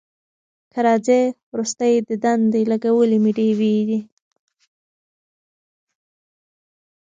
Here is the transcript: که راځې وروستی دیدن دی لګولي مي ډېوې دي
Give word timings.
که 0.71 0.79
راځې 0.87 1.21
وروستی 1.51 1.93
دیدن 2.09 2.39
دی 2.53 2.61
لګولي 2.71 3.17
مي 3.23 3.31
ډېوې 3.37 3.75
دي 3.87 3.99